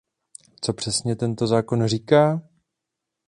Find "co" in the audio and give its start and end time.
0.61-0.73